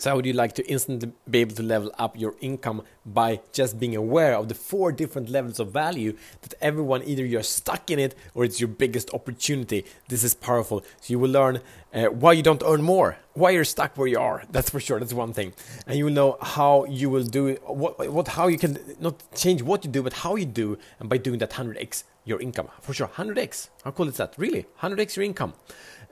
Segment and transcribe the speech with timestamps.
[0.00, 3.40] So, how would you like to instantly be able to level up your income by
[3.52, 7.90] just being aware of the four different levels of value that everyone either you're stuck
[7.90, 9.84] in it or it's your biggest opportunity?
[10.08, 10.80] This is powerful.
[11.02, 11.60] So, you will learn
[11.92, 14.42] uh, why you don't earn more, why you're stuck where you are.
[14.50, 15.00] That's for sure.
[15.00, 15.52] That's one thing,
[15.86, 17.62] and you will know how you will do it.
[17.68, 21.10] What, what, how you can not change what you do, but how you do, and
[21.10, 23.08] by doing that, 100x your income for sure.
[23.08, 23.68] 100x.
[23.84, 24.32] How cool is that?
[24.38, 25.52] Really, 100x your income.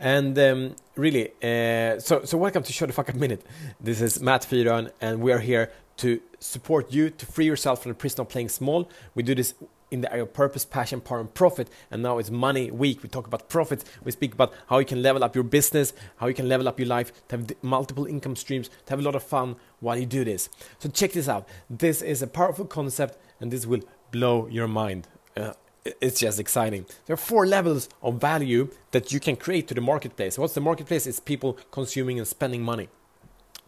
[0.01, 3.45] And um, really, uh, so so welcome to Show the Fuck Up Minute.
[3.81, 7.91] This is Matt Fyron, and we are here to support you to free yourself from
[7.91, 8.89] the prison of playing small.
[9.17, 9.55] We do this
[9.91, 11.69] in the area of purpose, passion, power, and profit.
[11.91, 13.03] And now it's Money Week.
[13.03, 13.85] We talk about profits.
[14.05, 16.79] We speak about how you can level up your business, how you can level up
[16.79, 20.07] your life, to have multiple income streams, to have a lot of fun while you
[20.07, 20.49] do this.
[20.79, 21.49] So check this out.
[21.69, 25.09] This is a powerful concept, and this will blow your mind.
[25.37, 26.87] Uh, it's just exciting.
[27.07, 30.39] There are four levels of value that you can create to the marketplace.
[30.39, 31.07] What's the marketplace?
[31.07, 32.89] It's people consuming and spending money.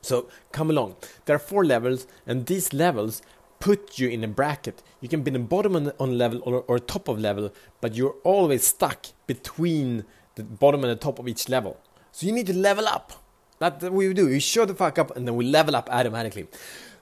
[0.03, 0.97] So come along.
[1.27, 3.23] There are four levels, and these levels
[3.59, 4.83] put you in a bracket.
[5.01, 7.95] You can be in the bottom on, on level or, or top of level, but
[7.95, 10.05] you're always stuck between
[10.37, 11.79] the bottom and the top of each level.
[12.13, 13.13] So you need to level up.
[13.59, 14.27] That's what we do.
[14.27, 16.49] We show the fuck up, and then we level up automatically.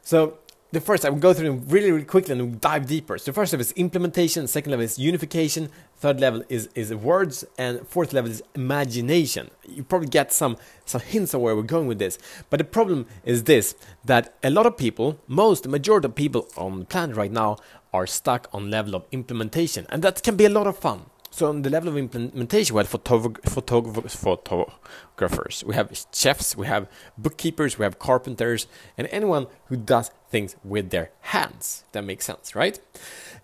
[0.03, 0.39] So
[0.71, 3.17] the first I will go through them really, really quickly and dive deeper.
[3.17, 7.45] So the first level is implementation, second level is unification, third level is, is words,
[7.57, 9.51] and fourth level is imagination.
[9.67, 12.19] You probably get some, some hints of where we're going with this.
[12.51, 16.49] But the problem is this that a lot of people, most, the majority of people
[16.57, 17.57] on the planet right now,
[17.93, 19.87] are stuck on level of implementation.
[19.89, 21.07] And that can be a lot of fun.
[21.31, 26.67] So on the level of implementation, we have photog- photog- photographers, we have chefs, we
[26.67, 31.85] have bookkeepers, we have carpenters, and anyone who does things with their hands.
[31.93, 32.81] That makes sense, right?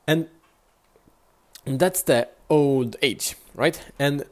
[0.06, 0.28] And,
[1.66, 3.80] and that's the old age, right?
[3.98, 4.24] And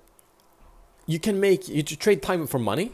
[1.06, 2.92] you can make you trade time for money,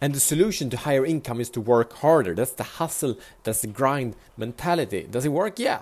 [0.00, 2.34] and the solution to higher income is to work harder.
[2.34, 5.06] That's the hustle, that's the grind mentality.
[5.10, 5.58] Does it work?
[5.58, 5.80] Yeah.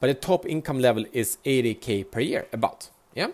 [0.00, 2.90] But the top income level is 80k per year, about.
[3.16, 3.28] Yeah,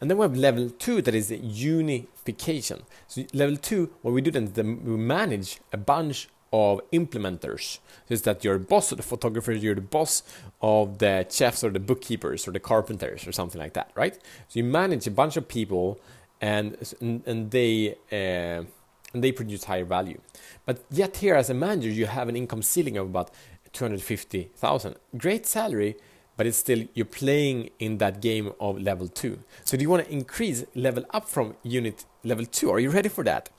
[0.00, 2.84] and then we have level two that is unification.
[3.06, 7.78] So level two, what we do then is we manage a bunch of implementers.
[8.08, 10.22] So that you're boss of the photographers, you're the boss
[10.62, 14.14] of the chefs or the bookkeepers or the carpenters or something like that, right?
[14.48, 16.00] So you manage a bunch of people,
[16.40, 18.64] and and, and they uh,
[19.12, 20.18] and they produce higher value.
[20.64, 23.30] But yet here, as a manager, you have an income ceiling of about
[23.74, 24.96] two hundred fifty thousand.
[25.18, 25.96] Great salary
[26.36, 30.04] but it's still you're playing in that game of level 2 so do you want
[30.04, 33.50] to increase level up from unit level 2 are you ready for that?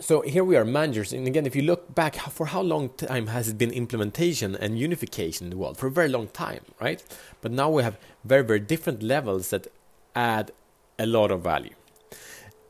[0.00, 3.26] So here we are managers and again if you look back for how long time
[3.28, 5.76] has it been implementation and unification in the world?
[5.76, 7.02] For a very long time right?
[7.40, 9.66] But now we have very very different levels that
[10.14, 10.52] add
[10.98, 11.74] a lot of value.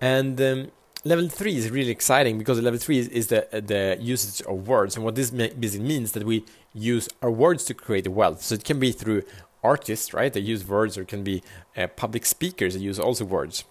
[0.01, 0.71] And um,
[1.05, 4.97] level three is really exciting because level three is, is the the usage of words,
[4.97, 6.45] and what this basically means that we
[6.79, 8.43] use our words to create wealth.
[8.43, 9.23] So it can be through
[9.63, 10.33] artists, right?
[10.33, 11.43] They use words, or it can be
[11.77, 13.65] uh, public speakers that use also words,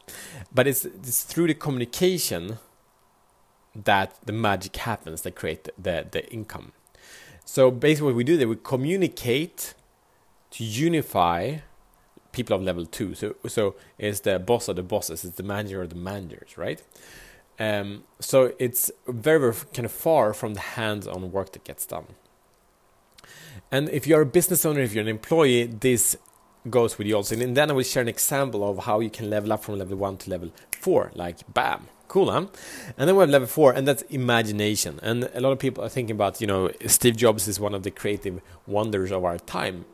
[0.54, 2.58] but it's it's through the communication
[3.86, 6.72] that the magic happens that create the, the, the income.
[7.46, 9.74] So basically, what we do is we communicate
[10.52, 11.58] to unify
[12.32, 13.16] people of level two.
[13.16, 16.82] So so it's the boss of the bosses, it's the manager of the managers, right?
[17.60, 22.06] Um, so it's very, very kind of far from the hands-on work that gets done.
[23.72, 26.18] And if you're a business owner, if you're an employee, this
[26.70, 27.36] goes with you also.
[27.36, 29.98] And then I will share an example of how you can level up from level
[29.98, 31.88] one to level four, like bam.
[32.08, 32.48] Cool, huh?
[32.98, 35.00] And then we have level four, and that's imagination.
[35.04, 37.84] And a lot of people are thinking about, you know, Steve Jobs is one of
[37.84, 39.86] the creative wonders of our time.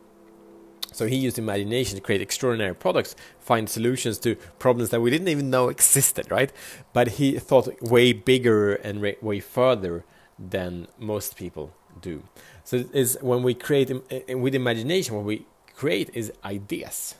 [0.92, 5.28] So he used imagination to create extraordinary products, find solutions to problems that we didn't
[5.28, 6.52] even know existed, right?
[6.94, 10.06] But he thought way bigger and way further
[10.38, 11.74] than most people
[12.04, 12.24] do.
[12.64, 13.90] So it's when we create
[14.30, 17.16] with imagination, what we create is ideas,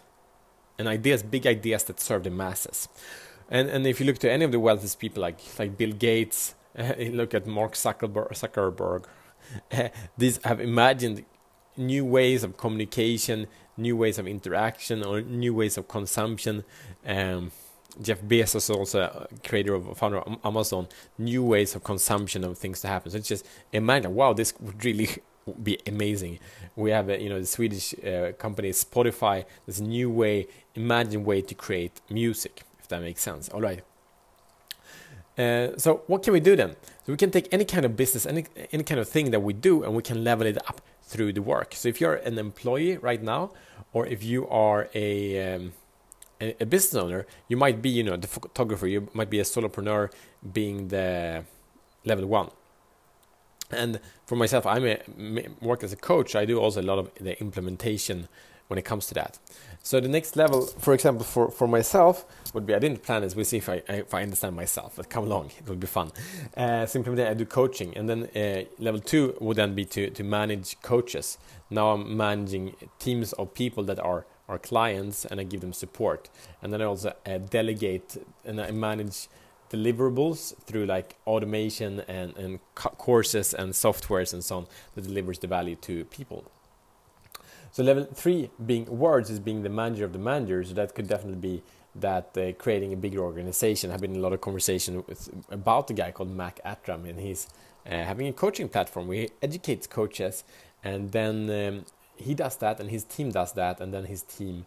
[0.78, 2.88] and ideas, big ideas that serve the masses.
[3.50, 6.56] And and if you look to any of the wealthiest people, like like Bill Gates,
[6.78, 9.06] uh, look at Mark Zuckerberg, Zuckerberg
[9.72, 11.26] uh, these have imagined
[11.78, 13.48] new ways of communication,
[13.78, 16.64] new ways of interaction or new ways of consumption.
[17.06, 17.52] Um,
[18.02, 20.88] Jeff Bezos, also creator of founder of Amazon,
[21.18, 23.12] new ways of consumption of things to happen.
[23.12, 25.10] So it's just imagine, wow, this would really
[25.64, 26.40] be amazing.
[26.76, 29.46] We have, a, you know, the Swedish uh, company Spotify.
[29.66, 33.50] This new way, imagine way to create music, if that makes sense.
[33.50, 33.84] All right.
[35.38, 36.76] Uh, so what can we do then?
[37.06, 39.54] So we can take any kind of business, any any kind of thing that we
[39.54, 41.74] do, and we can level it up through the work.
[41.74, 43.52] So if you're an employee right now,
[43.94, 45.74] or if you are a um,
[46.60, 48.88] a, business owner, you might be, you know, the photographer.
[48.88, 50.12] You might be a solopreneur,
[50.52, 51.44] being the
[52.06, 52.50] level one.
[53.72, 55.00] And for myself, I
[55.62, 56.36] work as a coach.
[56.36, 58.28] I do also a lot of the implementation
[58.68, 59.40] when it comes to that.
[59.84, 63.36] So the next level, for example, for, for myself would be I didn't plan this.
[63.36, 64.94] We'll see if I if I understand myself.
[64.96, 66.12] But come along, it will be fun.
[66.56, 70.80] Uh, I do coaching, and then uh, level two would then be to to manage
[70.82, 71.38] coaches.
[71.70, 76.30] Now I'm managing teams of people that are our clients, and I give them support.
[76.62, 78.10] And then I also uh, delegate
[78.46, 79.28] and I manage
[79.70, 85.48] deliverables through like automation and, and courses and softwares and so on that delivers the
[85.48, 86.44] value to people.
[87.72, 90.70] So level three being words is being the manager of the managers.
[90.70, 91.64] So that could definitely be
[91.96, 93.92] that uh, creating a bigger organization.
[93.92, 97.20] I've been in a lot of conversation with, about the guy called Mac Attram, and
[97.20, 97.48] he's
[97.86, 100.44] uh, having a coaching platform where he educates coaches,
[100.84, 104.66] and then um, he does that, and his team does that, and then his team,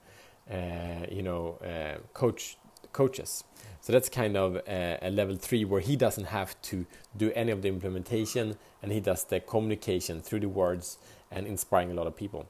[0.50, 2.56] uh, you know, uh, coach
[2.93, 3.44] coaches.
[3.81, 7.52] So that's kind of a, a, level three where he doesn't have to do any
[7.52, 10.98] of the implementation, and he does the communication through the words
[11.31, 12.46] and inspiring a lot of people.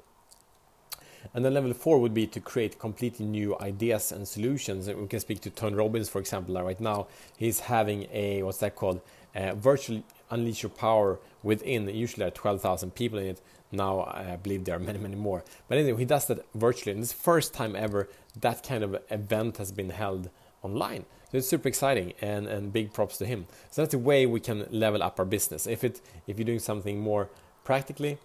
[1.35, 4.89] And then level four would be to create completely new ideas and solutions.
[4.89, 7.09] And we can speak to Tony Robbins, for example, right now.
[7.37, 9.01] He's having a, what's that called?
[9.35, 11.89] Uh, virtually unleash your power within.
[11.89, 13.41] Usually there are 12,000 people in it.
[13.73, 15.45] Now I believe there are many, many more.
[15.69, 16.93] But anyway, he does that virtually.
[16.93, 18.09] And the first time ever
[18.41, 20.31] that kind of event has been held
[20.63, 21.05] online.
[21.31, 23.47] So it's super exciting and, and big props to him.
[23.71, 25.67] So that's the way we can level up our business.
[25.67, 27.31] If it if you're doing something more
[27.65, 28.19] practically,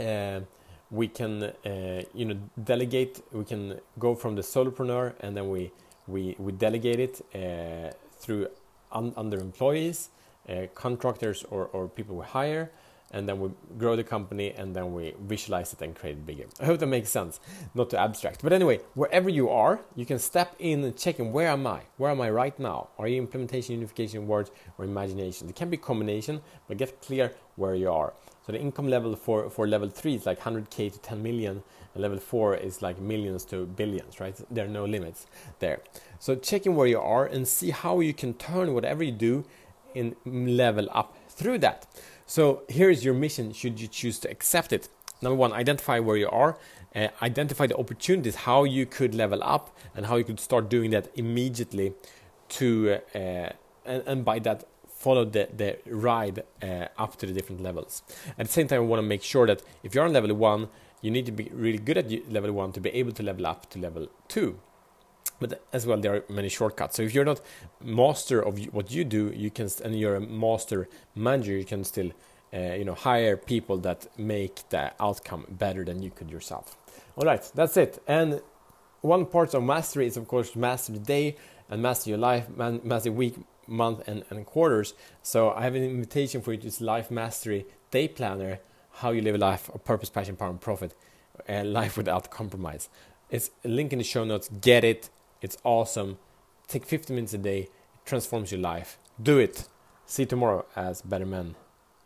[0.00, 0.40] uh,
[0.90, 5.72] we can uh, you know delegate we can go from the solopreneur and then we
[6.06, 8.48] we, we delegate it uh, through
[8.92, 10.10] un- under employees
[10.48, 12.70] uh, contractors or, or people we hire
[13.12, 16.44] and then we grow the company and then we visualize it and create it bigger.
[16.60, 17.40] I hope that makes sense,
[17.74, 18.42] not too abstract.
[18.42, 21.82] But anyway, wherever you are, you can step in and check in where am I?
[21.98, 22.88] Where am I right now?
[22.98, 25.48] Are you implementation, unification, words, or imagination?
[25.48, 28.12] It can be combination, but get clear where you are.
[28.44, 31.62] So the income level for, for level three is like 100k to 10 million,
[31.94, 34.38] and level four is like millions to billions, right?
[34.50, 35.26] There are no limits
[35.58, 35.80] there.
[36.20, 39.44] So check in where you are and see how you can turn whatever you do
[39.96, 40.14] in
[40.56, 41.86] level up through that.
[42.26, 44.88] So here is your mission should you choose to accept it.
[45.22, 46.58] Number one, identify where you are,
[46.94, 50.90] uh, identify the opportunities, how you could level up, and how you could start doing
[50.90, 51.94] that immediately
[52.48, 53.18] to, uh,
[53.84, 58.02] and, and by that follow the, the ride uh, up to the different levels.
[58.38, 60.68] At the same time, I want to make sure that if you're on level one,
[61.02, 63.70] you need to be really good at level one to be able to level up
[63.70, 64.58] to level two.
[65.38, 66.96] But as well, there are many shortcuts.
[66.96, 67.40] So if you're not
[67.82, 72.10] master of what you do, you can, and you're a master manager, you can still,
[72.54, 76.76] uh, you know, hire people that make the outcome better than you could yourself.
[77.16, 78.02] All right, that's it.
[78.06, 78.40] And
[79.02, 81.36] one part of mastery is, of course, master the day
[81.68, 83.34] and master your life, man, master week,
[83.66, 84.94] month and, and quarters.
[85.22, 88.60] So I have an invitation for you to Life Mastery Day Planner,
[88.92, 90.94] how you live a life of purpose, passion, power, and profit,
[91.46, 92.88] and life without compromise.
[93.30, 94.48] It's a link in the show notes.
[94.60, 95.10] Get it.
[95.42, 96.18] It's awesome.
[96.66, 97.58] Take 50 minutes a day.
[97.60, 97.70] It
[98.04, 98.98] transforms your life.
[99.22, 99.68] Do it.
[100.06, 101.56] See you tomorrow as better men.